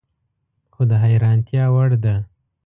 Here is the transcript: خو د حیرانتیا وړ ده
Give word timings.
خو 0.73 0.81
د 0.89 0.91
حیرانتیا 1.03 1.63
وړ 1.73 1.91
ده 2.03 2.15